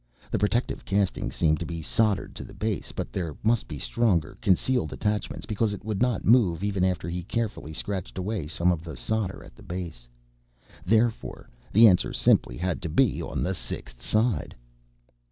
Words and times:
The 0.31 0.39
protective 0.39 0.83
casing 0.83 1.29
seemed 1.29 1.59
to 1.59 1.65
be 1.67 1.83
soldered 1.83 2.33
to 2.33 2.43
the 2.43 2.55
base, 2.55 2.91
but 2.91 3.13
there 3.13 3.35
must 3.43 3.67
be 3.67 3.77
stronger 3.77 4.35
concealed 4.41 4.91
attachments 4.91 5.45
because 5.45 5.75
it 5.75 5.85
would 5.85 6.01
not 6.01 6.25
move 6.25 6.63
even 6.63 6.83
after 6.83 7.07
he 7.07 7.21
carefully 7.21 7.71
scratched 7.71 8.17
away 8.17 8.47
some 8.47 8.71
of 8.71 8.81
the 8.83 8.97
solder 8.97 9.43
at 9.43 9.55
the 9.55 9.61
base. 9.61 10.09
Therefore 10.83 11.51
the 11.71 11.87
answer 11.87 12.13
simply 12.13 12.57
had 12.57 12.81
to 12.81 12.89
be 12.89 13.21
on 13.21 13.43
the 13.43 13.53
sixth 13.53 14.01
side. 14.01 14.55